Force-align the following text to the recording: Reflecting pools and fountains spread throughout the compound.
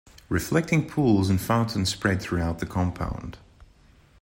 Reflecting 0.29 0.89
pools 0.89 1.29
and 1.29 1.39
fountains 1.39 1.91
spread 1.91 2.23
throughout 2.23 2.57
the 2.57 2.65
compound. 2.65 3.37